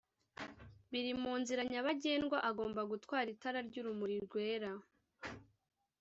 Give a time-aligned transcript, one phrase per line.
[0.91, 4.71] biri mu nzira nyabagendwa agomba gutwara itara ry'urumuri rwera